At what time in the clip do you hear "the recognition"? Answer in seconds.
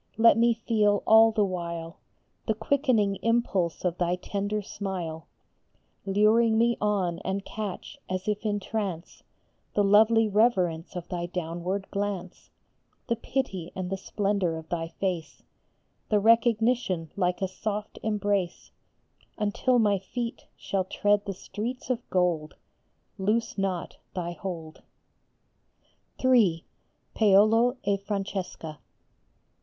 16.09-17.11